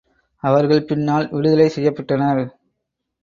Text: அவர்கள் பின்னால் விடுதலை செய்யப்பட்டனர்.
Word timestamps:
அவர்கள் 0.43 0.85
பின்னால் 0.85 1.27
விடுதலை 1.31 1.67
செய்யப்பட்டனர். 1.75 2.41